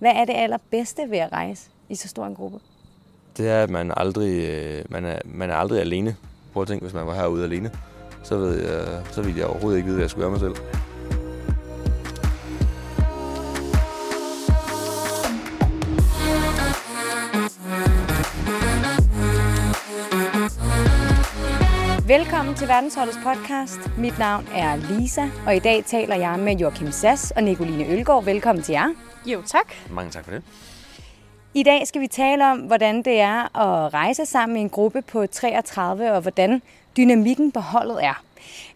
[0.00, 2.58] Hvad er det allerbedste ved at rejse i så stor en gruppe?
[3.36, 6.16] Det er, at man aldrig, øh, man er, man er aldrig alene.
[6.52, 7.70] Prøv at tænke, hvis man var herude alene,
[8.22, 10.54] så, ved jeg, så ville jeg overhovedet ikke vide, hvad jeg skulle gøre mig selv.
[22.10, 23.78] Velkommen til Verdensholdets podcast.
[23.98, 28.24] Mit navn er Lisa, og i dag taler jeg med Joachim Sass og Nicoline Ølgaard.
[28.24, 28.94] Velkommen til jer.
[29.26, 29.74] Jo, tak.
[29.90, 30.42] Mange tak for det.
[31.54, 35.02] I dag skal vi tale om, hvordan det er at rejse sammen i en gruppe
[35.02, 36.62] på 33, og hvordan
[36.96, 38.22] dynamikken på holdet er.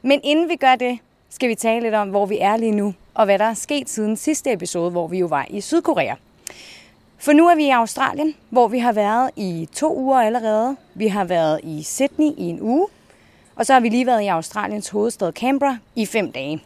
[0.02, 0.98] Men inden vi gør det,
[1.30, 3.90] skal vi tale lidt om, hvor vi er lige nu, og hvad der er sket
[3.90, 6.14] siden sidste episode, hvor vi jo var i Sydkorea.
[7.18, 10.76] For nu er vi i Australien, hvor vi har været i to uger allerede.
[10.94, 12.88] Vi har været i Sydney i en uge,
[13.56, 16.62] og så har vi lige været i Australiens hovedstad Canberra i fem dage.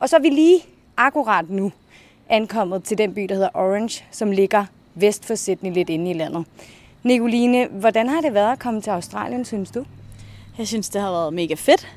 [0.00, 0.60] Og så er vi lige
[0.96, 1.72] akkurat nu
[2.28, 4.64] ankommet til den by, der hedder Orange, som ligger
[4.94, 6.44] vest for Sydney, lidt inde i landet.
[7.02, 9.84] Nicoline, hvordan har det været at komme til Australien, synes du?
[10.58, 11.88] Jeg synes, det har været mega fedt,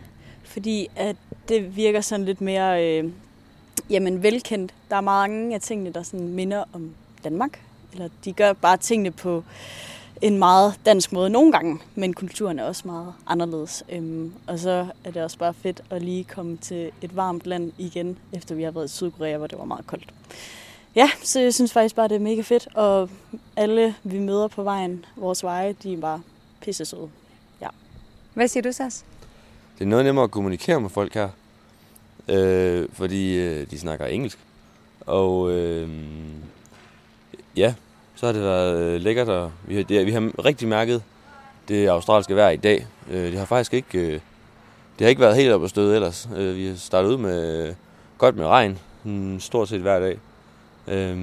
[0.43, 1.15] fordi at
[1.49, 3.11] det virker sådan lidt mere øh,
[3.89, 4.73] jamen, velkendt.
[4.89, 6.89] Der er mange af tingene, der sådan minder om
[7.23, 7.61] Danmark.
[7.93, 9.43] Eller de gør bare tingene på
[10.21, 13.83] en meget dansk måde nogle gange, men kulturen er også meget anderledes.
[13.91, 17.71] Øhm, og så er det også bare fedt at lige komme til et varmt land
[17.77, 20.13] igen, efter vi har været i Sydkorea, hvor det var meget koldt.
[20.95, 23.09] Ja, så jeg synes faktisk bare, det er mega fedt, og
[23.55, 26.21] alle vi møder på vejen, vores veje, de er bare
[26.61, 27.09] pisse søde.
[27.61, 27.67] Ja.
[28.33, 29.05] Hvad siger du, Sas?
[29.79, 31.29] Det er noget nemmere at kommunikere med folk her,
[32.27, 34.39] øh, fordi øh, de snakker engelsk.
[35.01, 35.89] Og øh,
[37.55, 37.73] ja,
[38.21, 41.03] så har det været øh, lækkert, og vi har, det, vi har rigtig mærket
[41.67, 42.87] det australske vejr i dag.
[43.11, 44.11] Øh, det har faktisk ikke, øh,
[44.99, 46.29] det har ikke været helt op at støde ellers.
[46.35, 47.75] Øh, vi har startet ud med øh,
[48.17, 50.19] godt med regn, mm, stort set hver dag.
[50.87, 51.17] Øh,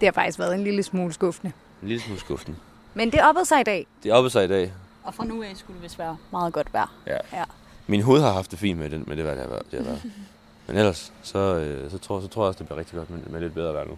[0.00, 1.52] Det har faktisk været en lille smule skuffende.
[1.82, 2.58] en lille smule skuffende.
[2.94, 3.86] Men det oppede sig i dag.
[4.02, 4.72] Det er oppe sig i dag.
[5.04, 6.92] Og fra nu af skulle det vist være meget godt vejr.
[7.06, 7.16] Ja.
[7.32, 7.44] Ja.
[7.86, 9.70] Min hoved har haft det fint med, den, med det vejr, det har været.
[9.70, 10.02] Det har været.
[10.66, 13.18] Men ellers, så, øh, så, tror, så tror jeg også, det bliver rigtig godt med,
[13.26, 13.96] med lidt bedre vejr nu.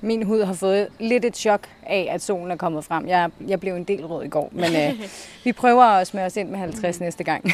[0.00, 3.06] Min hud har fået lidt et chok af, at solen er kommet frem.
[3.06, 5.08] Jeg, jeg blev en del rød i går, men øh,
[5.44, 7.44] vi prøver at smøre os ind med 50 næste gang.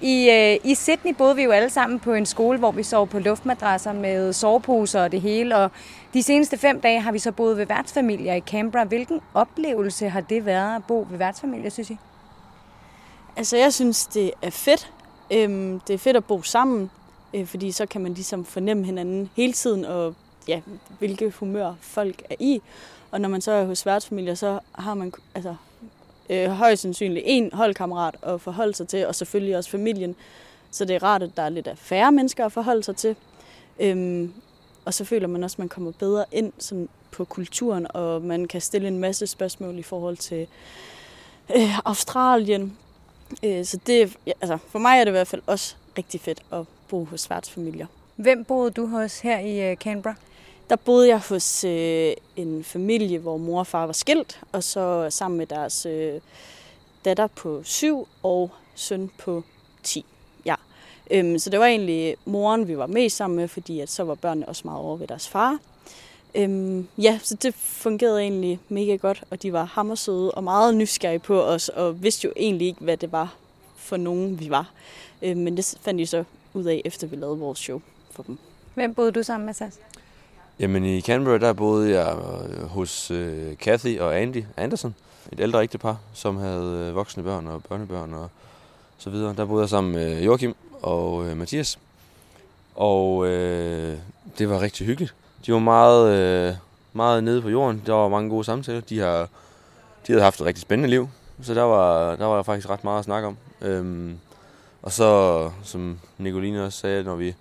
[0.00, 3.08] I, øh, I Sydney boede vi jo alle sammen på en skole, hvor vi sov
[3.08, 5.56] på luftmadrasser med soveposer og det hele.
[5.56, 5.70] Og
[6.14, 8.84] de seneste fem dage har vi så boet ved værtsfamilier i Canberra.
[8.84, 11.96] Hvilken oplevelse har det været at bo ved værtsfamilier, synes I?
[13.36, 14.92] Altså, jeg synes, det er fedt.
[15.30, 16.90] Øhm, det er fedt at bo sammen,
[17.34, 20.14] øh, fordi så kan man ligesom fornemme hinanden hele tiden, og
[20.48, 20.60] ja,
[20.98, 22.60] hvilke humør folk er i.
[23.10, 25.54] Og når man så er hos værtsfamilier, så har man altså,
[26.30, 30.16] øh, højst sandsynligt en holdkammerat at forholde sig til, og selvfølgelig også familien.
[30.70, 33.16] Så det er rart, at der er lidt af færre mennesker at forholde sig til.
[33.80, 34.32] Øhm,
[34.84, 38.44] og så føler man også, at man kommer bedre ind sådan, på kulturen, og man
[38.44, 40.46] kan stille en masse spørgsmål i forhold til
[41.56, 42.76] øh, Australien.
[43.42, 46.42] Øh, så det, ja, altså, for mig er det i hvert fald også rigtig fedt
[46.52, 47.86] at bo hos værtsfamilier.
[48.16, 50.14] Hvem boede du hos her i øh, Canberra?
[50.70, 55.06] Der boede jeg hos øh, en familie, hvor mor og far var skilt, og så
[55.10, 56.20] sammen med deres øh,
[57.04, 59.42] datter på syv og søn på
[59.82, 60.04] 10.
[60.44, 60.54] Ja.
[61.10, 64.14] Øhm, så det var egentlig moren, vi var mest sammen med, fordi at så var
[64.14, 65.58] børnene også meget over ved deres far.
[66.34, 71.18] Øhm, ja, så det fungerede egentlig mega godt, og de var hammersøde og meget nysgerrige
[71.18, 73.34] på os, og vidste jo egentlig ikke, hvad det var
[73.76, 74.70] for nogen, vi var.
[75.22, 78.38] Øhm, men det fandt de så ud af, efter vi lavede vores show for dem.
[78.74, 79.78] Hvem boede du sammen med, Sas?
[80.58, 84.94] Jamen i Canberra, der boede jeg øh, hos øh, Kathy og Andy Anderson,
[85.32, 88.30] et ældre ægtepar, som havde øh, voksne børn og børnebørn og
[88.98, 89.34] så videre.
[89.36, 91.78] Der boede jeg sammen med øh, Joachim og øh, Mathias,
[92.74, 93.98] og øh,
[94.38, 95.14] det var rigtig hyggeligt.
[95.46, 96.54] De var meget, øh,
[96.92, 98.80] meget nede på jorden, der var mange gode samtaler.
[98.80, 99.28] De, har,
[100.06, 101.08] de havde haft et rigtig spændende liv,
[101.42, 103.36] så der var, der var faktisk ret meget at snakke om.
[103.60, 104.18] Øhm,
[104.82, 107.34] og så, som Nicoline også sagde, når vi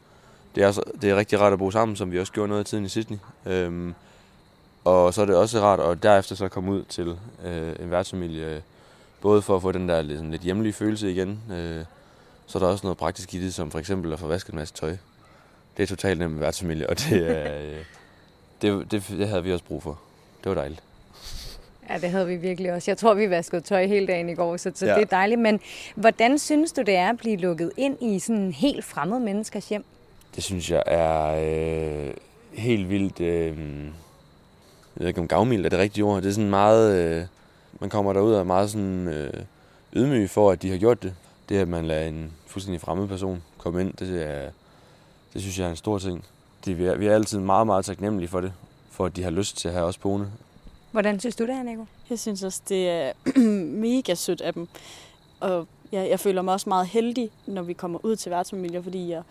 [0.56, 2.60] det er, så- det er rigtig rart at bo sammen, som vi også gjorde noget
[2.60, 3.18] af tiden i Sydney.
[3.46, 3.94] Øhm,
[4.84, 8.46] og så er det også rart at derefter så komme ud til øh, en værtsfamilie,
[8.56, 8.62] øh,
[9.22, 11.40] både for at få den der lidt, sådan lidt hjemlige følelse igen.
[11.52, 11.86] Øh,
[12.48, 14.56] så er der også noget praktisk i det, som for eksempel at få vasket en
[14.60, 14.96] masse tøj.
[15.78, 17.78] Det er totalt nemt med værtsfamilie, og det, er, øh,
[18.62, 20.00] det, det, det havde vi også brug for.
[20.44, 20.84] Det var dejligt.
[21.90, 22.92] Ja, det havde vi virkelig også.
[22.92, 24.94] Jeg tror, vi vaskede tøj hele dagen i går, så, så Ja.
[24.96, 25.40] det er dejligt.
[25.42, 25.60] Men
[25.96, 29.70] hvordan synes du, det er at blive lukket ind i sådan en helt fremmed menneskers
[29.70, 29.86] hjem?
[30.36, 31.36] Det synes jeg er
[32.08, 32.14] øh,
[32.54, 33.20] helt vildt...
[33.20, 33.58] Øh,
[34.96, 36.22] jeg ved ikke om gavmild er det rigtige ord.
[36.22, 36.96] Det er sådan meget...
[36.96, 37.26] Øh,
[37.80, 39.34] man kommer derud og er meget sådan øh,
[39.94, 41.14] ydmyg for, at de har gjort det.
[41.50, 44.50] Det, at man lader en fuldstændig fremmed person komme ind, det, er,
[45.34, 46.26] det synes jeg er en stor ting.
[46.66, 48.54] Det, vi, er, vi er altid meget, meget taknemmelige for det.
[48.92, 50.32] for at de har lyst til at have os boende.
[50.92, 51.86] Hvordan synes du det her, Nico?
[52.10, 53.12] Jeg synes også, det er
[53.88, 54.68] mega sødt af dem.
[55.40, 59.10] Og jeg, jeg føler mig også meget heldig, når vi kommer ud til værtsfamilier, fordi
[59.10, 59.24] jeg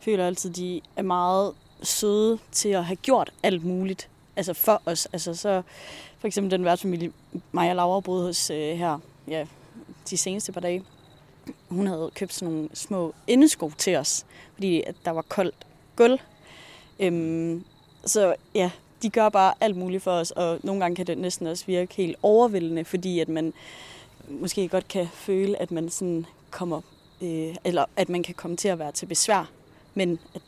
[0.00, 1.52] føler altid, at de er meget
[1.82, 5.08] søde til at have gjort alt muligt altså for os.
[5.12, 5.62] Altså så
[6.18, 7.12] for eksempel den værtsfamilie,
[7.52, 8.98] mig og Laura boede hos øh, her
[9.28, 9.46] ja,
[10.10, 10.84] de seneste par dage.
[11.68, 15.54] Hun havde købt sådan nogle små indesko til os, fordi at der var koldt
[15.96, 16.18] gulv.
[17.00, 17.64] Øhm,
[18.04, 18.70] så ja,
[19.02, 21.94] de gør bare alt muligt for os, og nogle gange kan det næsten også virke
[21.94, 23.52] helt overvældende, fordi at man
[24.28, 26.80] måske godt kan føle, at man sådan kommer,
[27.22, 29.50] øh, eller at man kan komme til at være til besvær,
[29.96, 30.42] men at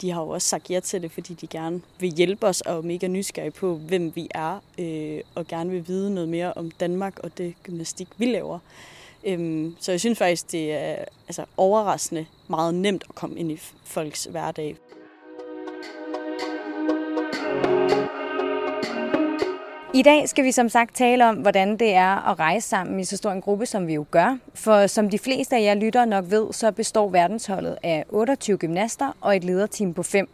[0.00, 2.76] de har jo også sagt ja til det, fordi de gerne vil hjælpe os og
[2.76, 6.70] er mega nysgerrige på, hvem vi er, øh, og gerne vil vide noget mere om
[6.70, 8.58] Danmark og det gymnastik, vi laver.
[9.24, 13.56] Øhm, så jeg synes faktisk, det er altså, overraskende meget nemt at komme ind i
[13.84, 14.76] folks hverdag.
[19.94, 23.04] I dag skal vi som sagt tale om, hvordan det er at rejse sammen i
[23.04, 24.38] så stor en gruppe, som vi jo gør.
[24.54, 29.16] For som de fleste af jer lytter nok ved, så består verdensholdet af 28 gymnaster
[29.20, 30.28] og et lederteam på 5.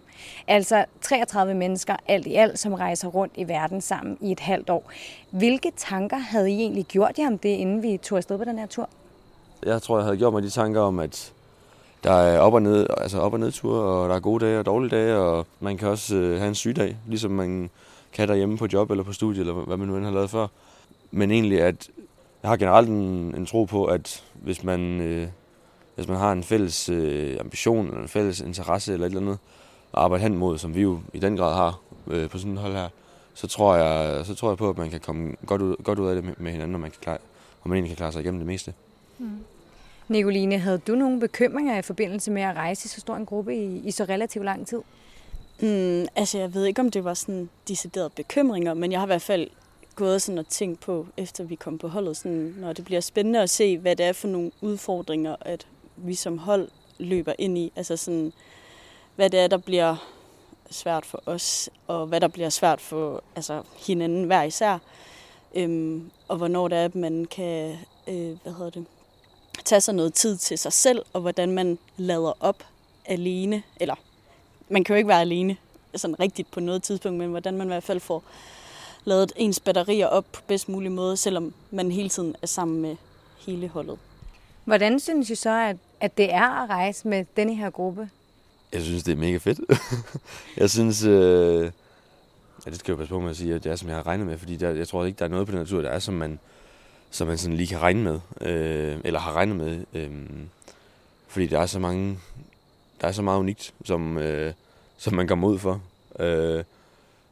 [0.49, 4.71] Altså 33 mennesker alt i alt, som rejser rundt i verden sammen i et halvt
[4.71, 4.91] år.
[5.31, 8.59] Hvilke tanker havde I egentlig gjort jer om det, inden vi tog afsted på den
[8.59, 8.89] her tur?
[9.67, 11.33] Jeg tror, jeg havde gjort mig de tanker om, at
[12.05, 14.67] der er op og ned, altså op og nedture, og der er gode dage og
[14.67, 17.71] dårlige dage, og man kan også øh, have en sygdag, ligesom man
[18.12, 20.47] kan derhjemme på job eller på studie, eller hvad man nu end har lavet før.
[21.11, 21.91] Men egentlig, at
[22.43, 25.29] jeg har generelt en, en tro på, at hvis man, øh,
[25.95, 29.39] hvis man har en fælles øh, ambition, eller en fælles interesse, eller et eller andet,
[29.93, 32.59] at arbejde hen mod, som vi jo i den grad har øh, på sådan et
[32.59, 32.89] hold her,
[33.35, 36.09] så tror jeg, så tror jeg på, at man kan komme godt ud, godt ud
[36.09, 37.19] af det med, med hinanden, og man, kan klare,
[37.62, 38.75] og man egentlig kan klare sig igennem det meste.
[39.19, 39.31] Mm.
[40.09, 43.57] Nicoline, havde du nogle bekymringer i forbindelse med at rejse i så stor en gruppe
[43.57, 44.81] i, i så relativt lang tid?
[45.62, 49.12] Mm, altså, jeg ved ikke, om det var sådan deciderede bekymringer, men jeg har i
[49.15, 49.51] hvert fald
[49.95, 53.43] gået sådan og tænkt på, efter vi kom på holdet, sådan, når det bliver spændende
[53.43, 55.67] at se, hvad det er for nogle udfordringer, at
[55.97, 56.69] vi som hold
[56.99, 57.73] løber ind i.
[57.77, 58.33] Altså sådan,
[59.17, 59.97] hvad det er, der bliver
[60.71, 64.79] svært for os, og hvad der bliver svært for altså, hinanden hver især.
[65.55, 67.77] Øhm, og hvornår det er, at man kan
[68.09, 68.87] øh, hvad hedder det,
[69.65, 72.65] tage sig noget tid til sig selv, og hvordan man lader op
[73.07, 73.95] alene, eller
[74.71, 75.57] man kan jo ikke være alene
[75.95, 78.25] sådan rigtigt på noget tidspunkt, men hvordan man i hvert fald får
[79.05, 82.97] lavet ens batterier op på bedst mulig måde, selvom man hele tiden er sammen med
[83.47, 83.99] hele holdet.
[84.65, 88.11] Hvordan synes I så, at, at det er at rejse med denne her gruppe?
[88.73, 89.61] Jeg synes, det er mega fedt.
[90.61, 91.71] jeg synes, øh,
[92.67, 94.07] ja, det skal jeg passe på med at sige, at det er, som jeg har
[94.07, 95.99] regnet med, fordi der, jeg tror ikke, der er noget på den natur, der er,
[95.99, 96.39] som man,
[97.11, 99.85] som man sådan lige kan regne med, øh, eller har regnet med.
[99.95, 100.11] Øh,
[101.29, 102.19] fordi der er så mange
[103.00, 104.52] der er så meget unikt, som, øh,
[104.99, 105.82] som man kommer ud for.
[106.19, 106.64] Øh,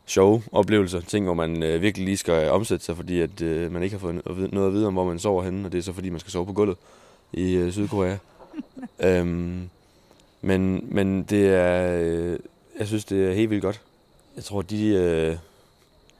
[0.07, 3.83] sjove oplevelser, ting, hvor man øh, virkelig lige skal omsætte sig, fordi at, øh, man
[3.83, 5.93] ikke har fået noget at vide om, hvor man sover henne, og det er så
[5.93, 6.77] fordi, man skal sove på gulvet
[7.33, 8.17] i øh, Sydkorea.
[9.01, 9.71] øhm,
[10.41, 12.39] men, men det er, øh,
[12.79, 13.81] jeg synes, det er helt vildt godt.
[14.37, 15.37] Jeg tror, de øh,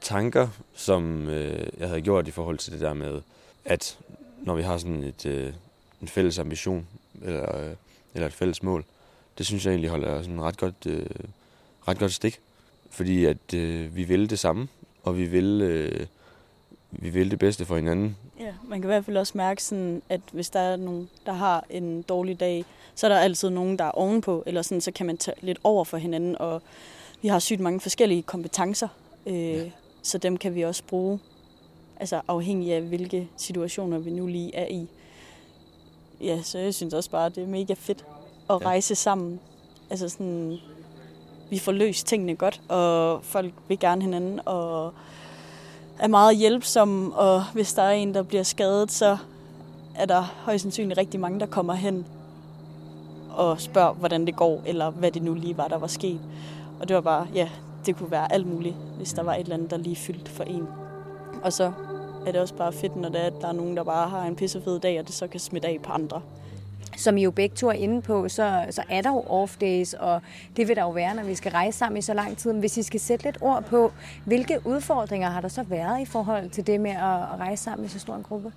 [0.01, 3.21] tanker, som øh, jeg havde gjort i forhold til det der med,
[3.65, 3.97] at
[4.41, 5.53] når vi har sådan et, øh,
[6.01, 6.87] en fælles ambition,
[7.21, 7.71] eller, øh,
[8.13, 8.85] eller et fælles mål,
[9.39, 11.05] det synes jeg egentlig holder sådan ret godt, øh,
[11.87, 12.39] ret godt stik.
[12.89, 14.67] Fordi at øh, vi vil det samme,
[15.03, 16.05] og vi vil, øh,
[16.91, 18.17] vi vil det bedste for hinanden.
[18.39, 21.33] Ja, man kan i hvert fald også mærke, sådan, at hvis der er nogen, der
[21.33, 24.91] har en dårlig dag, så er der altid nogen, der er ovenpå, eller sådan, så
[24.91, 26.61] kan man tage lidt over for hinanden, og
[27.21, 28.87] vi har sygt mange forskellige kompetencer,
[29.25, 29.71] øh, ja.
[30.01, 31.19] så dem kan vi også bruge,
[31.99, 34.87] altså afhængig af, hvilke situationer vi nu lige er i.
[36.21, 38.05] Ja, så jeg synes også bare, at det er mega fedt
[38.49, 39.39] at rejse sammen.
[39.89, 40.57] Altså sådan,
[41.49, 44.93] vi får løst tingene godt, og folk vil gerne hinanden, og
[45.99, 49.17] er meget hjælpsomme, og hvis der er en, der bliver skadet, så
[49.95, 52.05] er der højst sandsynligt rigtig mange, der kommer hen
[53.35, 56.19] og spørger, hvordan det går, eller hvad det nu lige var, der var sket.
[56.79, 57.49] Og det var bare, ja,
[57.85, 60.43] det kunne være alt muligt, hvis der var et eller andet, der lige fyldt for
[60.43, 60.67] en.
[61.43, 61.71] Og så
[62.25, 64.23] er det også bare fedt, når det er, at der er nogen, der bare har
[64.23, 66.21] en pissefed dag, og det så kan smitte af på andre
[66.99, 69.93] som I jo begge to er inde på, så, så er der jo off days,
[69.93, 70.21] og
[70.57, 72.51] det vil der jo være, når vi skal rejse sammen i så lang tid.
[72.53, 73.91] Men hvis I skal sætte lidt ord på,
[74.25, 77.89] hvilke udfordringer har der så været i forhold til det med at rejse sammen i
[77.89, 78.53] så stor en gruppe?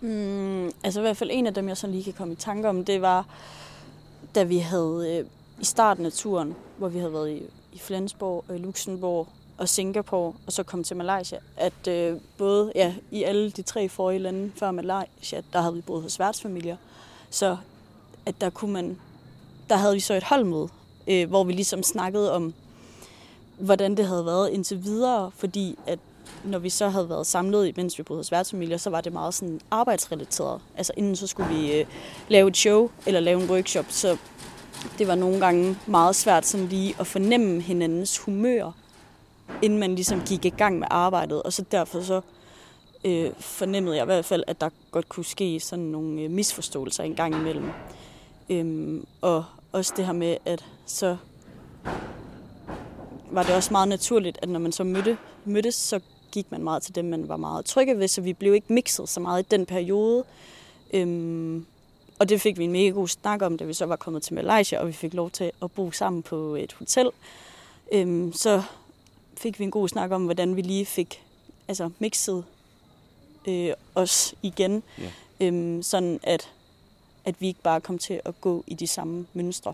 [0.00, 2.68] Mm, altså i hvert fald en af dem, jeg så lige kan komme i tanke
[2.68, 3.26] om, det var,
[4.34, 5.26] da vi havde øh,
[5.60, 7.42] i starten af turen, hvor vi havde været i,
[7.72, 12.94] i Flensborg, øh, Luxembourg og Singapore, og så kom til Malaysia, at øh, både ja,
[13.10, 16.76] i alle de tre forrige lande før Malaysia, der havde vi boet hos værtsfamilier,
[17.30, 17.56] så
[18.26, 18.98] at der kunne man,
[19.70, 20.68] der havde vi så et holdmøde,
[21.06, 22.54] øh, hvor vi ligesom snakkede om,
[23.58, 25.98] hvordan det havde været indtil videre, fordi at
[26.44, 29.34] når vi så havde været samlet, mens vi boede hos værtsfamilier, så var det meget
[29.34, 30.60] sådan arbejdsrelateret.
[30.76, 31.86] Altså inden så skulle vi øh,
[32.28, 34.16] lave et show eller lave en workshop, så
[34.98, 38.72] det var nogle gange meget svært sådan lige at fornemme hinandens humør,
[39.62, 41.42] inden man ligesom gik i gang med arbejdet.
[41.42, 42.20] Og så derfor så
[43.06, 47.04] øh, fornemmede jeg i hvert fald, at der godt kunne ske sådan nogle øh, misforståelser
[47.04, 47.70] en gang imellem.
[48.50, 51.16] Øhm, og også det her med, at så
[53.30, 56.00] var det også meget naturligt, at når man så mødte, mødtes, så
[56.32, 59.08] gik man meget til dem, man var meget trygge ved, så vi blev ikke mixet
[59.08, 60.24] så meget i den periode.
[60.94, 61.66] Øhm,
[62.18, 64.34] og det fik vi en mega god snak om, da vi så var kommet til
[64.34, 67.10] Malaysia, og vi fik lov til at bo sammen på et hotel.
[67.92, 68.62] Øhm, så
[69.36, 71.22] fik vi en god snak om, hvordan vi lige fik
[71.68, 72.44] altså, mixet
[73.46, 74.82] øh, os igen.
[75.00, 75.12] Yeah.
[75.40, 76.52] Øhm, sådan at,
[77.24, 79.72] at vi ikke bare kom til at gå i de samme mønstre,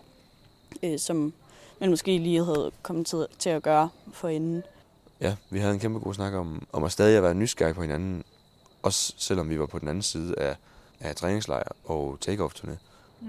[0.82, 1.32] øh, som
[1.80, 4.62] man måske lige havde kommet til, til at gøre for inden.
[5.20, 7.82] Ja, vi havde en kæmpe god snak om, om at stadig at være nysgerrige på
[7.82, 8.24] hinanden,
[8.82, 10.56] også selvom vi var på den anden side af,
[11.00, 12.72] af træningslejr og take-off-turné.
[13.20, 13.28] Mm.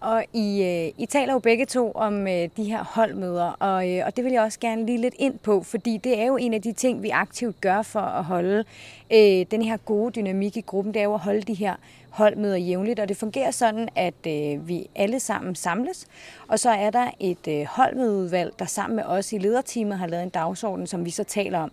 [0.00, 4.02] Og I, øh, I taler jo begge to om øh, de her holdmøder, og, øh,
[4.06, 6.54] og det vil jeg også gerne lige lidt ind på, fordi det er jo en
[6.54, 8.64] af de ting, vi aktivt gør for at holde
[9.12, 11.74] øh, den her gode dynamik i gruppen, det er jo at holde de her
[12.10, 16.06] holdmøder jævnligt, og det fungerer sådan, at øh, vi alle sammen samles,
[16.48, 20.22] og så er der et øh, holdmødeudvalg, der sammen med os i lederteamet har lavet
[20.22, 21.72] en dagsorden, som vi så taler om.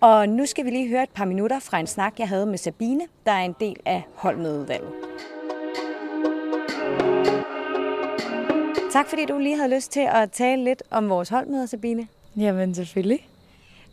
[0.00, 2.58] Og nu skal vi lige høre et par minutter fra en snak, jeg havde med
[2.58, 4.90] Sabine, der er en del af holdmødeudvalget.
[8.92, 12.08] Tak fordi du lige havde lyst til at tale lidt om vores holdmøder, Sabine.
[12.36, 13.28] Jamen selvfølgelig.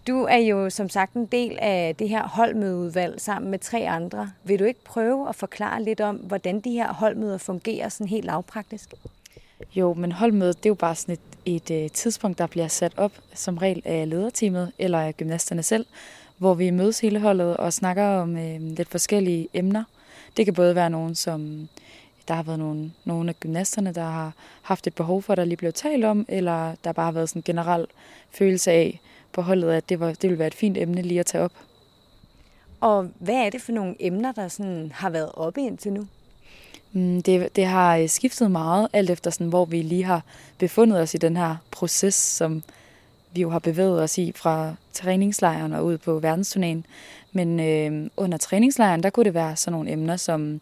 [0.07, 4.31] Du er jo som sagt en del af det her holdmødeudvalg sammen med tre andre.
[4.43, 8.25] Vil du ikke prøve at forklare lidt om, hvordan de her holdmøder fungerer sådan helt
[8.25, 8.93] lavpraktisk?
[9.75, 12.93] Jo, men holdmødet det er jo bare sådan et, et, et tidspunkt, der bliver sat
[12.97, 15.85] op som regel af lederteamet eller af gymnasterne selv,
[16.37, 19.83] hvor vi mødes hele holdet og snakker om øh, lidt forskellige emner.
[20.37, 21.69] Det kan både være nogen, som
[22.27, 25.45] der har været nogle, nogle af gymnasterne, der har haft et behov for, at der
[25.45, 27.85] lige blev talt om, eller der bare har været sådan en generel
[28.31, 31.25] følelse af på holdet, at det, var, det ville være et fint emne lige at
[31.25, 31.51] tage op.
[32.79, 36.07] Og hvad er det for nogle emner, der sådan har været oppe indtil nu?
[36.91, 40.23] Mm, det, det har øh, skiftet meget, alt efter sådan, hvor vi lige har
[40.57, 42.63] befundet os i den her proces, som
[43.33, 46.83] vi jo har bevæget os i fra træningslejren og ud på verdensturnéen.
[47.31, 50.61] Men øh, under træningslejren, der kunne det være sådan nogle emner som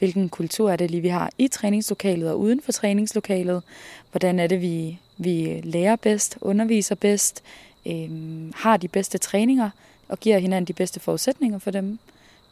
[0.00, 3.62] hvilken kultur er det lige, vi har i træningslokalet og uden for træningslokalet.
[4.10, 7.42] Hvordan er det, vi, vi lærer bedst, underviser bedst,
[7.86, 8.10] øh,
[8.54, 9.70] har de bedste træninger
[10.08, 11.98] og giver hinanden de bedste forudsætninger for dem.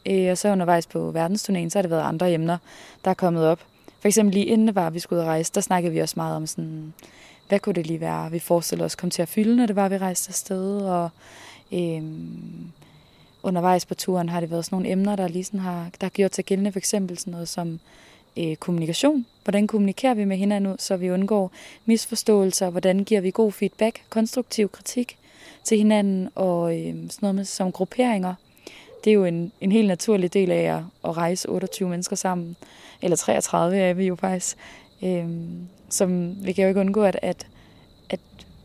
[0.05, 2.57] Øh, og så undervejs på verdensturnéen, så har det været andre emner,
[3.05, 3.59] der er kommet op.
[3.99, 5.99] For eksempel lige inden det var, at vi skulle ud og rejse, der snakkede vi
[5.99, 6.93] også meget om sådan,
[7.47, 9.89] hvad kunne det lige være, vi forestillede os kom til at fylde, når det var,
[9.89, 11.09] vi rejste afsted, og
[11.71, 12.03] øh,
[13.43, 16.09] undervejs på turen har det været sådan nogle emner, der lige sådan har, der har
[16.09, 17.79] gjort sig gældende, for eksempel sådan noget som
[18.37, 19.25] øh, kommunikation.
[19.43, 21.51] Hvordan kommunikerer vi med hinanden ud, så vi undgår
[21.85, 22.69] misforståelser?
[22.69, 25.17] Hvordan giver vi god feedback, konstruktiv kritik
[25.63, 28.33] til hinanden, og øh, sådan noget med, som grupperinger.
[29.03, 32.55] Det er jo en, en helt naturlig del af at, at rejse 28 mennesker sammen,
[33.01, 34.57] eller 33 er vi jo faktisk.
[35.03, 35.29] Øh,
[35.89, 37.47] som vi kan jo ikke undgå, at, at,
[38.09, 38.19] at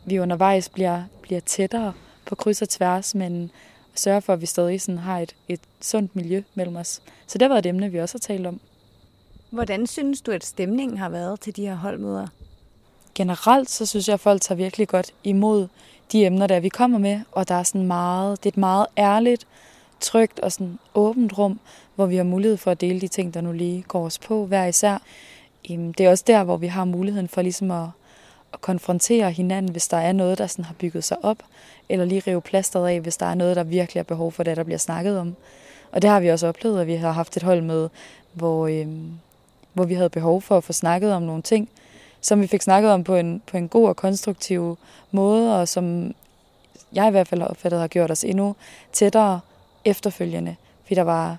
[0.04, 1.92] vi undervejs bliver, bliver tættere
[2.26, 3.50] på kryds og tværs, men
[3.94, 7.02] sørge for, at vi stadig sådan har et, et sundt miljø mellem os.
[7.26, 8.60] Så det har været et emne, vi også har talt om.
[9.50, 12.26] Hvordan synes du, at stemningen har været til de her holdmøder?
[13.14, 15.68] Generelt så synes jeg, at folk tager virkelig godt imod
[16.12, 18.86] de emner, der vi kommer med, og der er sådan meget, det er et meget
[18.98, 19.46] ærligt,
[20.00, 21.60] trygt og sådan åbent rum,
[21.94, 24.46] hvor vi har mulighed for at dele de ting, der nu lige går os på
[24.46, 24.98] hver især.
[25.68, 27.88] Det er også der, hvor vi har muligheden for ligesom at,
[28.52, 31.38] at konfrontere hinanden, hvis der er noget, der sådan har bygget sig op,
[31.88, 34.56] eller lige rive plasteret af, hvis der er noget, der virkelig er behov for det,
[34.56, 35.36] der bliver snakket om.
[35.92, 37.88] Og det har vi også oplevet, at vi har haft et hold med,
[38.32, 38.88] hvor, øh,
[39.72, 41.68] hvor vi havde behov for at få snakket om nogle ting,
[42.20, 44.78] som vi fik snakket om på en, på en god og konstruktiv
[45.10, 46.14] måde, og som
[46.92, 48.56] jeg i hvert fald har opfattet har gjort os endnu
[48.92, 49.40] tættere
[49.84, 50.56] efterfølgende.
[50.82, 51.36] Fordi der var,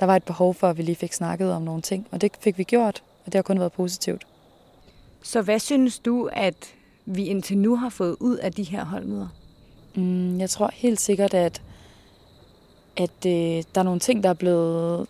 [0.00, 2.32] der var et behov for, at vi lige fik snakket om nogle ting, og det
[2.40, 4.26] fik vi gjort, og det har kun været positivt.
[5.22, 6.74] Så hvad synes du, at
[7.06, 9.28] vi indtil nu har fået ud af de her holdmøder?
[9.98, 11.62] Mm, jeg tror helt sikkert, at,
[12.96, 15.06] at øh, der er nogle ting, der er blevet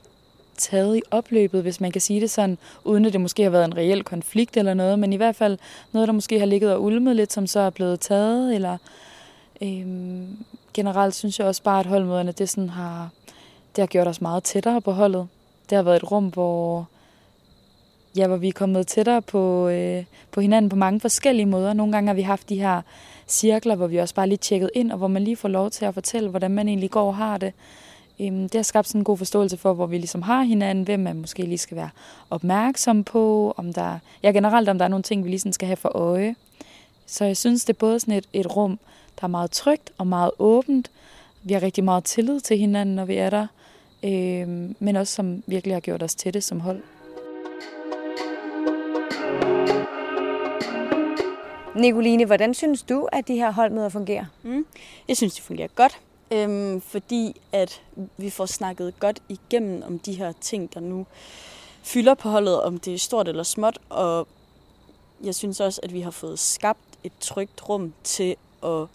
[0.57, 3.65] taget i opløbet, hvis man kan sige det sådan, uden at det måske har været
[3.65, 5.59] en reel konflikt eller noget, men i hvert fald
[5.93, 8.79] noget, der måske har ligget og ulmet lidt, som så er blevet taget, eller
[9.63, 13.09] øhm, generelt synes jeg også bare, at holdmøderne, det, sådan har,
[13.77, 15.29] det har gjort os meget tættere på holdet.
[15.71, 16.89] Det har været et rum, hvor,
[18.17, 21.73] ja, hvor vi er kommet tættere på, øh, på hinanden på mange forskellige måder.
[21.73, 22.83] Nogle gange har vi haft de her
[23.29, 25.85] cirkler, hvor vi også bare lige tjekket ind, og hvor man lige får lov til
[25.85, 27.53] at fortælle, hvordan man egentlig går og har det.
[28.21, 31.01] Øhm, det har skabt sådan en god forståelse for, hvor vi ligesom har hinanden, hvem
[31.01, 31.91] man måske lige skal være
[32.31, 35.77] opmærksom på, om der, ja generelt om der er nogle ting, vi lige skal have
[35.77, 36.35] for øje.
[37.07, 38.79] Så jeg synes, det er både sådan et, et rum,
[39.21, 40.91] der er meget trygt og meget åbent.
[41.43, 43.47] Vi har rigtig meget tillid til hinanden, når vi er der,
[44.03, 46.83] øh, men også som virkelig har gjort os til det som hold.
[51.79, 54.25] Nicoline, hvordan synes du, at de her holdmøder fungerer?
[54.43, 54.67] Mm.
[55.09, 57.83] Jeg synes, de fungerer godt, øhm, fordi at
[58.17, 61.07] vi får snakket godt igennem om de her ting, der nu
[61.83, 64.29] fylder på holdet, om det er stort eller småt, og
[65.25, 68.87] jeg synes også, at vi har fået skabt et trygt rum til, at,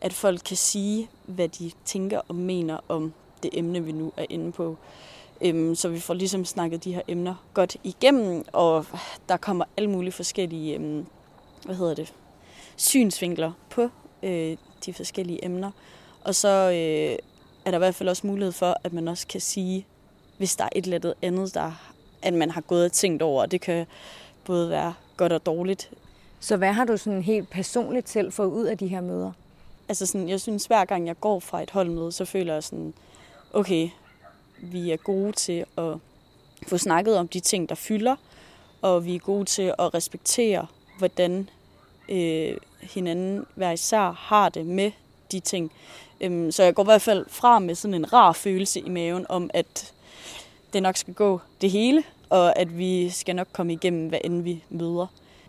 [0.00, 3.12] at folk kan sige, hvad de tænker og mener om
[3.42, 4.76] det emne, vi nu er inde på.
[5.40, 8.86] Øhm, så vi får ligesom snakket de her emner godt igennem, og
[9.28, 11.06] der kommer alle mulige forskellige øhm,
[11.64, 12.14] hvad hedder det,
[12.76, 13.88] synsvinkler på
[14.22, 14.56] øh,
[14.86, 15.70] de forskellige emner.
[16.24, 17.18] Og så øh,
[17.64, 19.86] er der i hvert fald også mulighed for, at man også kan sige,
[20.38, 21.92] hvis der er et eller andet, der,
[22.22, 23.86] at man har gået og tænkt over, og det kan
[24.44, 25.90] både være godt og dårligt.
[26.40, 29.32] Så hvad har du sådan helt personligt selv fået ud af de her møder?
[29.88, 32.94] Altså sådan, jeg synes, hver gang jeg går fra et holdmøde, så føler jeg sådan,
[33.52, 33.88] okay,
[34.62, 35.94] vi er gode til at
[36.66, 38.16] få snakket om de ting, der fylder,
[38.82, 40.66] og vi er gode til at respektere,
[40.98, 41.48] hvordan
[42.08, 44.90] øh, hinanden hver især har det med
[45.32, 45.72] de ting.
[46.20, 49.26] Øhm, så jeg går i hvert fald fra med sådan en rar følelse i maven
[49.28, 49.92] om, at
[50.72, 54.42] det nok skal gå det hele, og at vi skal nok komme igennem, hvad end
[54.42, 55.06] vi møder.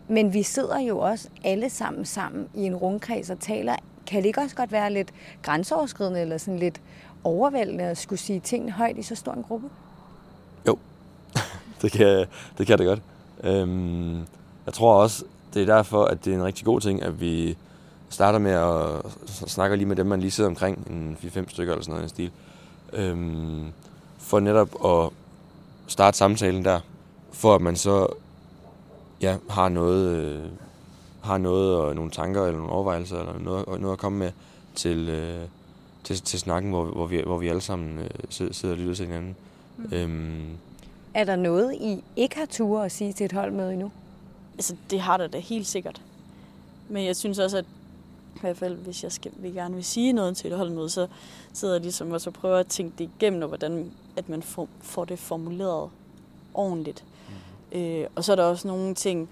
[0.08, 3.76] Men vi sidder jo også alle sammen sammen i en rundkreds og taler.
[4.06, 6.80] Kan det ikke også godt være lidt grænseoverskridende eller sådan lidt
[7.24, 9.68] overvældende at skulle sige tingene højt i så stor en gruppe?
[10.66, 10.78] Jo,
[11.82, 12.26] det kan,
[12.58, 13.02] det kan det godt.
[13.44, 14.18] Øhm,
[14.66, 15.24] jeg tror også,
[15.56, 17.56] det er derfor, at det er en rigtig god ting, at vi
[18.10, 21.84] starter med at snakke lige med dem, man lige sidder omkring, en 4-5 stykker eller
[21.84, 22.30] sådan noget i stil.
[22.92, 23.64] Øhm,
[24.18, 25.10] for netop at
[25.86, 26.80] starte samtalen der,
[27.32, 28.06] for at man så
[29.20, 30.42] ja, har noget, øh,
[31.22, 34.30] har noget og nogle tanker eller nogle overvejelser eller noget, noget at komme med
[34.74, 35.40] til, øh,
[36.04, 38.08] til, til snakken, hvor, hvor, vi, hvor vi alle sammen øh,
[38.52, 39.36] sidder og lytter til hinanden.
[39.76, 39.92] Mm.
[39.92, 40.46] Øhm,
[41.14, 43.90] er der noget, I ikke har tur at sige til et holdmøde endnu?
[44.56, 46.00] Altså, det har der da helt sikkert.
[46.88, 47.64] Men jeg synes også, at
[48.36, 51.06] i hvert fald, hvis jeg skal, vil gerne vil sige noget til et holdmøde, så
[51.52, 55.04] sidder jeg ligesom og prøver at tænke det igennem, og hvordan at man får, får
[55.04, 55.90] det formuleret
[56.54, 57.04] ordentligt.
[57.72, 57.78] Mm.
[57.78, 59.28] Øh, og så er der også nogle ting,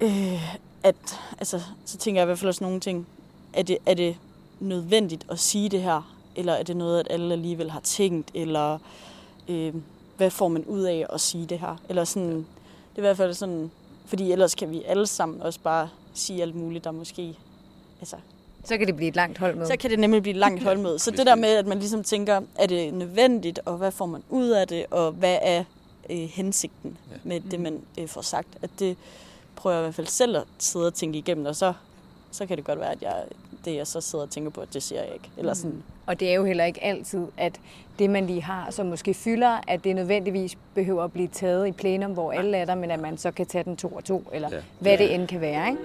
[0.00, 0.96] øh, at,
[1.38, 3.06] altså, så tænker jeg i hvert fald også nogle ting,
[3.52, 4.16] er det, er det
[4.60, 8.78] nødvendigt at sige det her, eller er det noget, at alle alligevel har tænkt, eller
[9.48, 9.74] øh,
[10.16, 11.76] hvad får man ud af at sige det her?
[11.88, 13.70] Eller sådan, det er i hvert fald sådan,
[14.04, 17.36] fordi ellers kan vi alle sammen også bare sige alt muligt, der måske...
[18.00, 18.16] Altså,
[18.64, 19.66] så kan det blive et langt holdmøde.
[19.66, 20.98] Så kan det nemlig blive et langt holdmøde.
[20.98, 24.22] Så det der med, at man ligesom tænker, er det nødvendigt, og hvad får man
[24.30, 25.64] ud af det, og hvad er
[26.10, 27.16] øh, hensigten ja.
[27.24, 28.96] med det, man øh, får sagt, at det
[29.56, 31.72] prøver jeg i hvert fald selv at sidde og tænke igennem, og så,
[32.30, 33.24] så kan det godt være, at jeg,
[33.64, 35.30] det jeg så sidder og tænker på, at det siger jeg ikke.
[35.36, 35.54] Eller mm.
[35.54, 35.82] sådan.
[36.06, 37.60] Og det er jo heller ikke altid, at
[37.98, 41.72] det, man lige har, som måske fylder, at det nødvendigvis behøver at blive taget i
[41.72, 44.24] plenum, hvor alle er der, men at man så kan tage den to og to,
[44.32, 44.60] eller ja.
[44.78, 44.98] hvad ja.
[44.98, 45.68] det end kan være.
[45.70, 45.82] Ikke?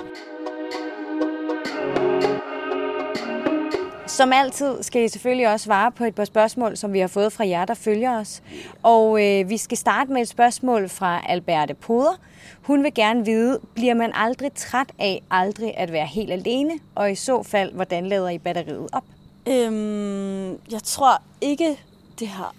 [4.20, 7.34] Som altid skal I selvfølgelig også svare på et par spørgsmål, som vi har fået
[7.34, 8.44] fra jer, der følger os.
[8.84, 12.20] Og øh, vi skal starte med et spørgsmål fra Alberte Poder.
[12.62, 16.72] Hun vil gerne vide, bliver man aldrig træt af aldrig at være helt alene?
[16.96, 19.04] Og i så fald, hvordan lader I batteriet op?
[19.48, 21.80] Øhm, jeg tror ikke,
[22.20, 22.56] det har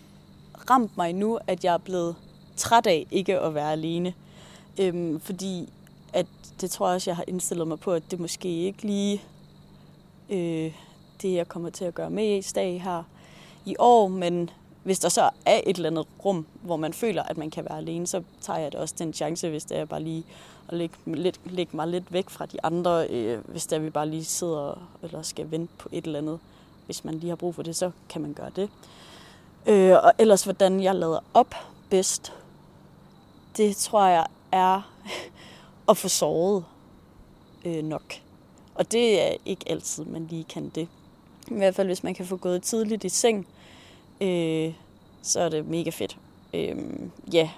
[0.71, 2.17] ramt mig nu, at jeg er blevet
[2.57, 4.15] træt af ikke at være alene.
[4.81, 5.73] Øhm, fordi
[6.13, 6.27] at
[6.61, 9.23] det tror jeg også, jeg har indstillet mig på, at det måske ikke lige
[10.31, 10.73] øh,
[11.23, 13.03] det, jeg kommer til at gøre med i dag her
[13.65, 14.09] i år.
[14.09, 14.51] Men
[14.83, 17.79] hvis der så er et eller andet rum, hvor man føler, at man kan være
[17.79, 20.25] alene, så tager jeg det også den chance, hvis det er bare lige
[20.69, 24.09] at lægge, lidt, lægge mig lidt væk fra de andre, øh, hvis der vi bare
[24.09, 26.39] lige sidder eller skal vente på et eller andet.
[26.87, 28.71] Hvis man lige har brug for det, så kan man gøre det.
[29.67, 31.55] Øh, og ellers, hvordan jeg lader op
[31.91, 32.33] bedst,
[33.57, 34.93] det tror jeg er
[35.91, 36.65] at få sovet
[37.65, 38.15] øh, nok.
[38.75, 40.89] Og det er ikke altid, man lige kan det.
[41.51, 43.47] I hvert fald, hvis man kan få gået tidligt i seng,
[44.21, 44.73] øh,
[45.23, 46.19] så er det mega fedt.
[46.55, 46.77] Øh,
[47.33, 47.51] ja,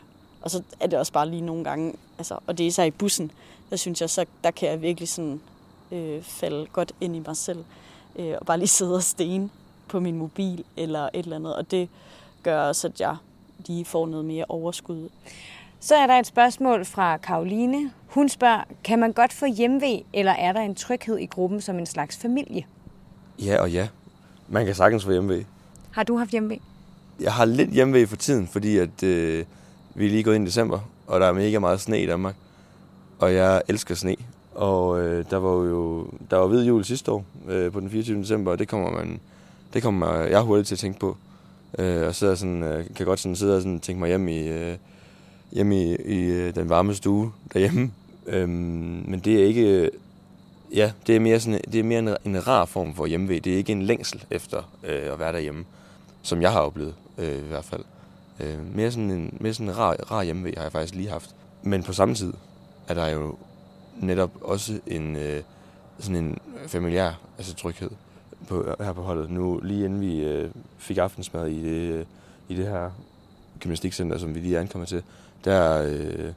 [0.42, 2.90] og så er det også bare lige nogle gange, altså, og det er så i
[2.90, 3.30] bussen,
[3.70, 5.40] der synes jeg, så der kan jeg virkelig sådan
[5.92, 7.64] øh, falde godt ind i mig selv,
[8.16, 9.50] øh, og bare lige sidde og stene
[9.88, 11.88] på min mobil eller et eller andet, og det
[12.42, 13.16] gør også, at jeg
[13.66, 15.08] lige får noget mere overskud.
[15.80, 17.92] Så er der et spørgsmål fra Karoline.
[18.06, 21.78] Hun spørger, kan man godt få hjemvej, eller er der en tryghed i gruppen som
[21.78, 22.66] en slags familie?
[23.38, 23.88] Ja og ja.
[24.48, 25.46] Man kan sagtens få hjemmevæg.
[25.90, 26.58] Har du haft hjemvej?
[27.20, 29.44] Jeg har lidt hjemmevæg for tiden, fordi at, øh,
[29.94, 32.34] vi er lige gået ind i december, og der er mega meget sne i Danmark.
[33.18, 34.16] Og jeg elsker sne.
[34.54, 38.20] Og øh, der var jo der var hvid jul sidste år øh, på den 24.
[38.20, 39.20] december, og det kommer man
[39.74, 41.16] det kommer jeg hurtigt til at tænke på.
[41.78, 44.48] Øh, og så sådan, øh, kan godt sådan sidde og sådan, tænke mig hjem i,
[44.48, 44.76] øh,
[45.52, 47.90] hjem i, i øh, den varme stue derhjemme.
[48.26, 49.90] Øh, men det er ikke...
[50.74, 53.44] Ja, det er mere, sådan, det er mere en, en rar form for hjemmevæg.
[53.44, 55.64] Det er ikke en længsel efter øh, at være derhjemme,
[56.22, 57.84] som jeg har oplevet øh, i hvert fald.
[58.40, 61.34] Øh, mere sådan en, mere sådan en rar, rar hjemmevæg har jeg faktisk lige haft.
[61.62, 62.32] Men på samme tid
[62.88, 63.36] er der jo
[64.00, 65.42] netop også en, øh,
[65.98, 67.90] sådan en familiær altså tryghed
[68.48, 69.30] på, her på holdet.
[69.30, 72.04] Nu lige inden vi øh, fik aftensmad i det, øh,
[72.48, 72.90] i det her
[73.60, 75.02] gymnastikcenter, som vi lige ankommer til,
[75.44, 76.32] der, øh,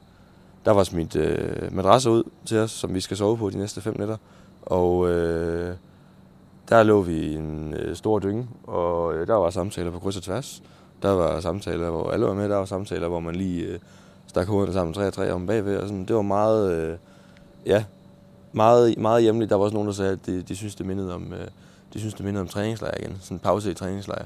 [0.66, 3.82] der var smidt øh, madrasser ud til os, som vi skal sove på de næste
[3.82, 4.18] fem nætter.
[4.62, 5.76] Og øh,
[6.70, 10.18] der lå vi i en øh, stor dynge, og øh, der var samtaler på kryds
[10.18, 10.64] og tværs.
[11.02, 12.50] Der var samtaler, hvor alle var med.
[12.50, 13.80] Der var samtaler, hvor man lige øh,
[14.28, 15.78] stak hovederne sammen tre og tre om bagved.
[15.78, 16.06] Og sådan.
[16.06, 16.98] Det var meget, øh,
[17.66, 17.84] ja,
[18.54, 19.50] meget, meget hjemligt.
[19.50, 21.48] Der var også nogen, der sagde, at de, de synes, det mindede om, øh,
[21.94, 23.18] de synes, det mindede om træningslejr igen.
[23.22, 24.26] Sådan en pause i træningslejr,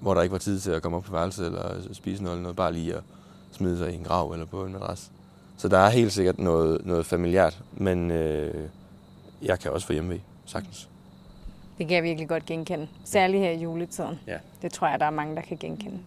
[0.00, 2.42] hvor der ikke var tid til at komme op på værelset eller spise noget, eller
[2.42, 3.02] noget bare lige at
[3.52, 5.10] smide sig i en grav eller på en madras.
[5.56, 8.68] Så der er helt sikkert noget, noget familiært, men øh,
[9.42, 10.88] jeg kan også få hjemme sagtens.
[11.78, 12.88] Det kan jeg virkelig godt genkende.
[13.04, 14.20] Særligt her i juletiden.
[14.26, 14.38] Ja.
[14.62, 15.98] Det tror jeg, der er mange, der kan genkende.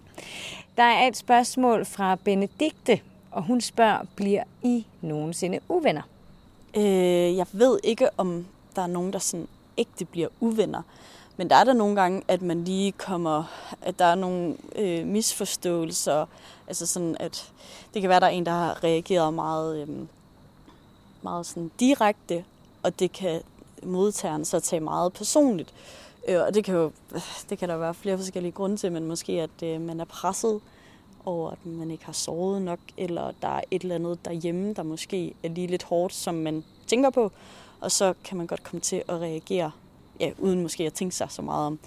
[0.77, 2.99] Der er et spørgsmål fra Benedikte,
[3.31, 6.01] og hun spørger, bliver I nogensinde uvenner?
[6.77, 10.81] Øh, jeg ved ikke, om der er nogen, der sådan ægte bliver uvenner.
[11.37, 13.43] Men der er der nogle gange, at man lige kommer,
[13.81, 16.25] at der er nogle øh, misforståelser.
[16.67, 17.51] Altså sådan, at
[17.93, 19.87] det kan være, at der er en, der har reageret meget, øh,
[21.21, 22.43] meget sådan direkte,
[22.83, 23.41] og det kan
[23.83, 25.73] modtageren så tage meget personligt.
[26.27, 26.91] Øh, og det kan jo
[27.49, 30.61] det kan der være flere forskellige grunde til, men måske at øh, man er presset
[31.25, 34.83] over, at man ikke har sovet nok, eller der er et eller andet derhjemme, der
[34.83, 37.31] måske er lige lidt hårdt, som man tænker på,
[37.81, 39.71] og så kan man godt komme til at reagere,
[40.19, 41.79] ja, uden måske at tænke sig så meget om.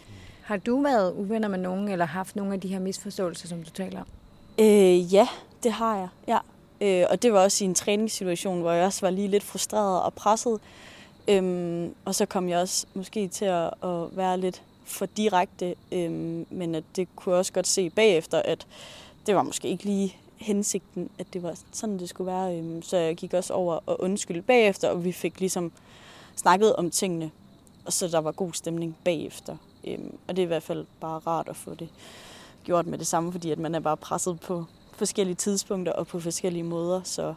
[0.42, 3.70] Har du været uvenner med nogen, eller haft nogle af de her misforståelser, som du
[3.70, 4.06] taler om?
[4.58, 5.28] Øh, ja,
[5.62, 6.08] det har jeg.
[6.28, 6.38] Ja.
[6.80, 10.02] Øh, og det var også i en træningssituation, hvor jeg også var lige lidt frustreret
[10.02, 10.60] og presset.
[11.28, 16.46] Øhm, og så kom jeg også måske til at, at være lidt for direkte, øhm,
[16.50, 18.66] men at det kunne jeg også godt se bagefter, at
[19.26, 22.58] det var måske ikke lige hensigten, at det var sådan, det skulle være.
[22.58, 25.72] Øhm, så jeg gik også over og undskyldte bagefter, og vi fik ligesom
[26.36, 27.30] snakket om tingene,
[27.90, 29.56] og så der var god stemning bagefter.
[29.84, 31.88] Øhm, og det er i hvert fald bare rart at få det
[32.64, 36.20] gjort med det samme, fordi at man er bare presset på forskellige tidspunkter og på
[36.20, 37.34] forskellige måder, så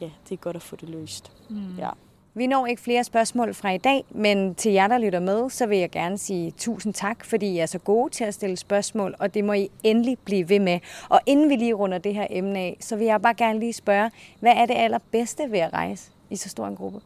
[0.00, 1.32] ja, det er godt at få det løst.
[1.48, 1.76] Mm.
[1.78, 1.90] Ja.
[2.34, 5.66] Vi når ikke flere spørgsmål fra i dag, men til jer, der lytter med, så
[5.66, 9.14] vil jeg gerne sige tusind tak, fordi I er så gode til at stille spørgsmål,
[9.18, 10.80] og det må I endelig blive ved med.
[11.08, 13.72] Og inden vi lige runder det her emne af, så vil jeg bare gerne lige
[13.72, 17.00] spørge, hvad er det allerbedste ved at rejse i så stor en gruppe?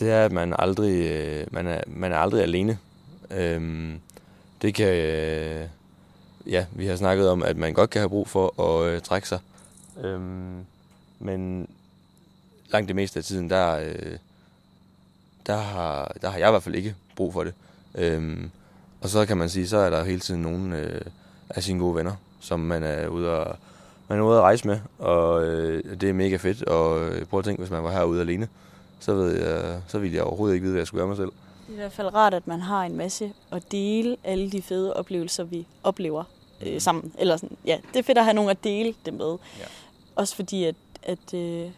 [0.00, 2.78] Det er, at man aldrig, øh, man er, man er aldrig alene.
[3.30, 4.00] Øhm,
[4.62, 5.66] det kan, øh,
[6.46, 9.28] ja, vi har snakket om, at man godt kan have brug for at øh, trække
[9.28, 9.38] sig.
[10.04, 10.64] Øhm,
[11.18, 11.68] men
[12.72, 14.16] langt det meste af tiden, der, øh,
[15.46, 17.54] der, har, der har jeg i hvert fald ikke brug for det.
[17.94, 18.50] Øhm,
[19.00, 21.00] og så kan man sige, så er der hele tiden nogen øh,
[21.50, 23.56] af sine gode venner, som man er ude at,
[24.08, 26.62] man er ude at rejse med, og øh, det er mega fedt.
[26.62, 28.48] Og øh, prøv at tænke, hvis man var herude alene,
[29.00, 31.32] så, ved jeg, så ville jeg overhovedet ikke vide, hvad jeg skulle gøre mig selv.
[31.66, 34.62] Det er i hvert fald rart, at man har en masse at dele alle de
[34.62, 36.24] fede oplevelser, vi oplever
[36.66, 37.12] øh, sammen.
[37.18, 39.36] Eller sådan, ja, det er fedt at have nogen at dele det med.
[39.58, 39.64] Ja.
[40.16, 41.70] Også fordi, at, at øh,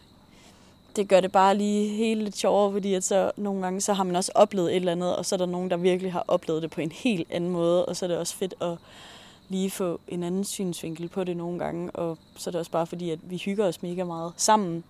[0.95, 4.03] det gør det bare lige helt lidt sjovere, fordi at så nogle gange så har
[4.03, 6.61] man også oplevet et eller andet, og så er der nogen, der virkelig har oplevet
[6.61, 8.77] det på en helt anden måde, og så er det også fedt at
[9.49, 12.87] lige få en anden synsvinkel på det nogle gange, og så er det også bare
[12.87, 14.83] fordi, at vi hygger os mega meget sammen,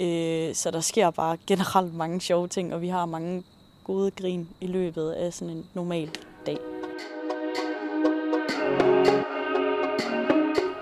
[0.00, 3.42] øh, så der sker bare generelt mange sjove ting, og vi har mange
[3.84, 6.10] gode grin i løbet af sådan en normal
[6.46, 6.58] dag.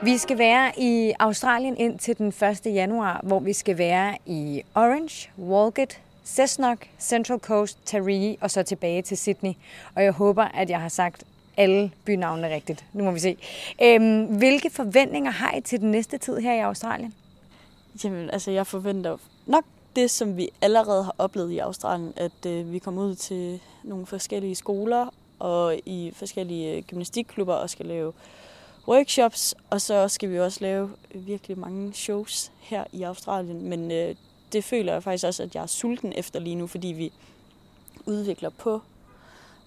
[0.05, 2.61] Vi skal være i Australien indtil den 1.
[2.67, 9.03] januar, hvor vi skal være i Orange, Walgett, Cessnock, Central Coast, Taree og så tilbage
[9.03, 9.53] til Sydney.
[9.95, 11.25] Og jeg håber, at jeg har sagt
[11.57, 12.85] alle bynavnene rigtigt.
[12.93, 13.37] Nu må vi se.
[13.83, 17.15] Øhm, hvilke forventninger har I til den næste tid her i Australien?
[18.05, 19.65] Jamen, altså jeg forventer nok
[19.97, 24.07] det, som vi allerede har oplevet i Australien, at øh, vi kommer ud til nogle
[24.07, 28.13] forskellige skoler og i forskellige øh, gymnastikklubber og skal lave
[28.89, 33.69] workshops, og så skal vi også lave virkelig mange shows her i Australien.
[33.69, 34.15] Men øh,
[34.53, 37.13] det føler jeg faktisk også, at jeg er sulten efter lige nu, fordi vi
[38.07, 38.81] udvikler på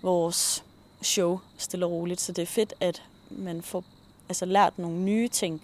[0.01, 0.63] vores
[1.01, 2.21] show stille og roligt.
[2.21, 3.83] Så det er fedt, at man får
[4.29, 5.61] altså, lært nogle nye ting,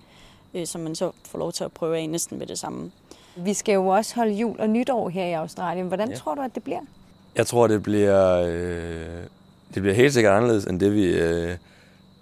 [0.53, 2.91] øh, som man så får lov til at prøve af næsten med det samme.
[3.35, 5.87] Vi skal jo også holde jul og nytår her i Australien.
[5.87, 6.13] Hvordan ja.
[6.13, 6.17] Ja.
[6.19, 6.79] tror du, at det bliver?
[7.35, 9.23] Jeg tror, det bliver, øh,
[9.73, 11.57] det bliver helt sikkert anderledes, end det, vi, øh,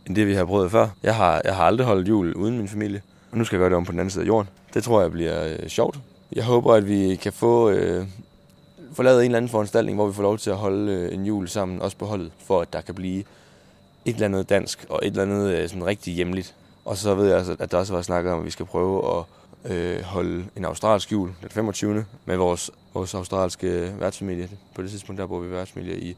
[0.07, 0.87] end det, vi har prøvet før.
[1.03, 3.69] Jeg har, jeg har aldrig holdt jul uden min familie, og nu skal jeg gøre
[3.69, 4.49] det om på den anden side af jorden.
[4.73, 5.99] Det tror jeg bliver øh, sjovt.
[6.31, 8.05] Jeg håber, at vi kan få, øh,
[8.93, 11.25] få lavet en eller anden foranstaltning, hvor vi får lov til at holde øh, en
[11.25, 13.19] jul sammen, også på holdet, for at der kan blive
[14.05, 16.55] et eller andet dansk og et eller andet øh, sådan rigtig hjemligt.
[16.85, 19.17] Og så ved jeg altså, at der også var snakket om, at vi skal prøve
[19.17, 19.23] at
[19.71, 22.05] øh, holde en australsk jul den 25.
[22.25, 24.49] med vores, vores australske værtsfamilie.
[24.75, 26.17] På det tidspunkt der bor vi værtsfamilie i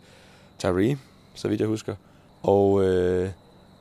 [0.60, 0.98] Taree,
[1.36, 1.96] så vidt jeg husker.
[2.44, 3.30] Og øh,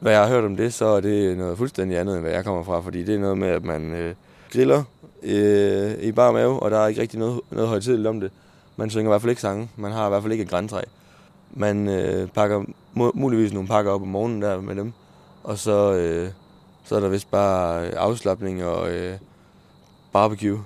[0.01, 2.45] hvad jeg har hørt om det, så er det noget fuldstændig andet, end hvad jeg
[2.45, 4.15] kommer fra, fordi det er noget med, at man øh,
[4.53, 4.83] griller
[5.23, 8.31] øh, i bar mave, og der er ikke rigtig noget, noget højtidligt om det.
[8.77, 9.69] Man synger i hvert fald ikke sange.
[9.77, 10.83] Man har i hvert fald ikke et græntræ.
[11.51, 12.63] Man øh, pakker
[12.97, 14.93] mu- muligvis nogle pakker op om morgenen der med dem,
[15.45, 16.29] og så, øh,
[16.93, 19.19] så er der vist bare øh, afslappning og øh,
[20.13, 20.65] barbecue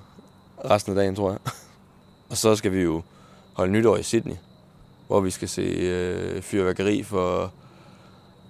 [0.65, 1.39] resten af dagen, tror jeg.
[2.29, 3.01] og så skal vi jo
[3.53, 4.35] holde nytår i Sydney,
[5.07, 7.53] hvor vi skal se øh, fyrværkeri for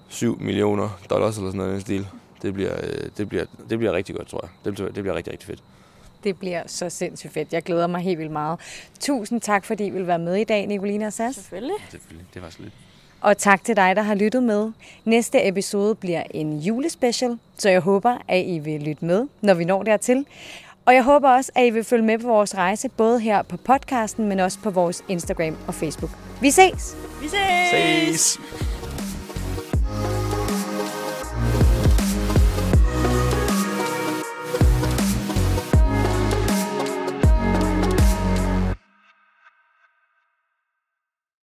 [0.08, 2.08] 7 millioner dollars eller sådan noget i den stil.
[2.42, 4.50] Det bliver, øh, det, bliver, det bliver rigtig godt, tror jeg.
[4.66, 5.64] Det bliver, det bliver rigtig, rigtig fedt.
[6.24, 7.54] Det bliver så sindssygt fedt.
[7.54, 8.60] Jeg glæder mig helt vildt meget.
[9.00, 11.36] Tusind tak, fordi I vil være med i dag, Nicolina og Sass.
[11.36, 11.76] Selvfølgelig.
[11.90, 12.28] Selvfølgelig.
[12.34, 12.74] Det var så lidt.
[13.22, 14.72] Og tak til dig, der har lyttet med.
[15.06, 19.66] Næste episode bliver en julespecial, så jeg håber, at I vil lytte med, når vi
[19.66, 20.26] når dertil.
[20.86, 23.58] Og jeg håber også, at I vil følge med på vores rejse, både her på
[23.58, 26.12] podcasten, men også på vores Instagram og Facebook.
[26.42, 26.98] Vi ses!
[27.22, 28.38] Vi ses!
[28.38, 28.77] Ses!